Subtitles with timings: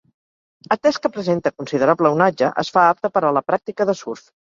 [0.75, 4.31] Atès que presenta considerable onatge es fa apta per a la pràctica de surf.